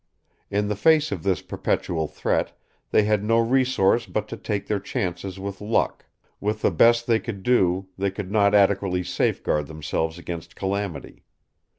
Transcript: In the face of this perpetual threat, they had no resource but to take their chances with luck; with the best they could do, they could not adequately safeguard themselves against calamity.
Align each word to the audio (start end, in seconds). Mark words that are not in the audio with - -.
In 0.49 0.67
the 0.67 0.75
face 0.75 1.11
of 1.11 1.21
this 1.21 1.43
perpetual 1.43 2.07
threat, 2.07 2.57
they 2.89 3.03
had 3.03 3.23
no 3.23 3.37
resource 3.37 4.07
but 4.07 4.27
to 4.29 4.35
take 4.35 4.65
their 4.65 4.79
chances 4.79 5.37
with 5.39 5.61
luck; 5.61 6.07
with 6.39 6.63
the 6.63 6.71
best 6.71 7.05
they 7.05 7.19
could 7.19 7.43
do, 7.43 7.87
they 7.99 8.09
could 8.09 8.31
not 8.31 8.55
adequately 8.55 9.03
safeguard 9.03 9.67
themselves 9.67 10.17
against 10.17 10.55
calamity. 10.55 11.23